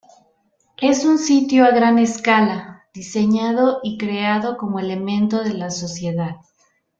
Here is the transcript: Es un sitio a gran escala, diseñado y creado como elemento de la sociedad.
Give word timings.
Es 0.81 1.05
un 1.05 1.19
sitio 1.19 1.63
a 1.63 1.69
gran 1.69 1.99
escala, 1.99 2.85
diseñado 2.91 3.81
y 3.83 3.99
creado 3.99 4.57
como 4.57 4.79
elemento 4.79 5.43
de 5.43 5.53
la 5.53 5.69
sociedad. 5.69 6.37